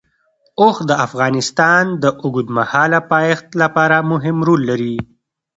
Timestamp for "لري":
4.69-4.95